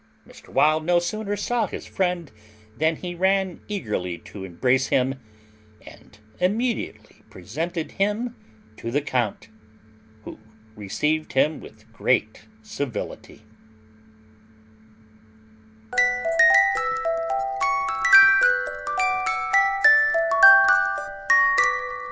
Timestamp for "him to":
7.91-8.89